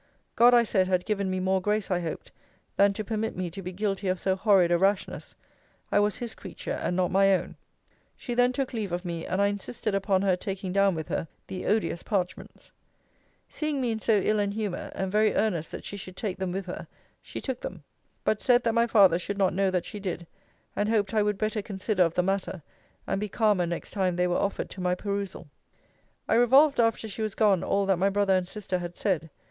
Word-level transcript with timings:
God, 0.35 0.55
I 0.55 0.63
said, 0.63 0.87
had 0.87 1.05
given 1.05 1.29
me 1.29 1.39
more 1.39 1.61
grace, 1.61 1.91
I 1.91 1.99
hoped, 1.99 2.31
than 2.75 2.91
to 2.93 3.03
permit 3.03 3.35
me 3.37 3.51
to 3.51 3.61
be 3.61 3.71
guilty 3.71 4.07
of 4.07 4.19
so 4.19 4.35
horrid 4.35 4.71
a 4.71 4.77
rashness, 4.79 5.35
I 5.91 5.99
was 5.99 6.15
his 6.17 6.33
creature, 6.33 6.71
and 6.81 6.95
not 6.95 7.11
my 7.11 7.35
own. 7.35 7.55
She 8.17 8.33
then 8.33 8.51
took 8.51 8.73
leave 8.73 8.91
of 8.91 9.05
me; 9.05 9.27
and 9.27 9.39
I 9.39 9.45
insisted 9.45 9.93
upon 9.93 10.23
her 10.23 10.35
taking 10.35 10.73
down 10.73 10.95
with 10.95 11.07
her 11.09 11.27
the 11.45 11.67
odious 11.67 12.01
parchments. 12.01 12.71
Seeing 13.47 13.79
me 13.79 13.91
in 13.91 13.99
so 13.99 14.17
ill 14.19 14.39
an 14.39 14.51
humour, 14.53 14.91
and 14.95 15.11
very 15.11 15.35
earnest 15.35 15.71
that 15.71 15.85
she 15.85 15.97
should 15.97 16.17
take 16.17 16.39
them 16.39 16.51
with 16.51 16.65
her, 16.65 16.87
she 17.21 17.39
took 17.39 17.59
them; 17.59 17.83
but 18.23 18.41
said, 18.41 18.63
that 18.63 18.73
my 18.73 18.87
father 18.87 19.19
should 19.19 19.37
not 19.37 19.53
know 19.53 19.69
that 19.69 19.85
she 19.85 19.99
did: 19.99 20.25
and 20.75 20.89
hoped 20.89 21.13
I 21.13 21.21
would 21.21 21.37
better 21.37 21.61
consider 21.61 22.01
of 22.01 22.15
the 22.15 22.23
matter, 22.23 22.63
and 23.05 23.21
be 23.21 23.29
calmer 23.29 23.67
next 23.67 23.91
time 23.91 24.15
they 24.15 24.25
were 24.25 24.35
offered 24.37 24.71
to 24.71 24.81
my 24.81 24.95
perusal. 24.95 25.45
I 26.27 26.33
revolved 26.33 26.79
after 26.79 27.07
she 27.07 27.21
was 27.21 27.35
gone 27.35 27.63
all 27.63 27.85
that 27.85 27.97
my 27.99 28.09
brother 28.09 28.33
and 28.35 28.47
sister 28.47 28.79
had 28.79 28.95
said. 28.95 29.29